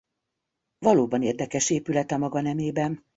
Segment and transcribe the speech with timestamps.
[0.79, 3.03] Valóban érdekes épület a maga nemében.